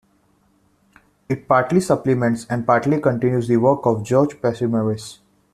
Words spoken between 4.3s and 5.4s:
Pachymeres.